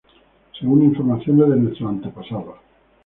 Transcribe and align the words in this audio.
Según 0.59 0.81
informaciones 0.85 1.47
de 1.47 1.55
nuestros 1.57 1.87
antepasados. 1.87 2.57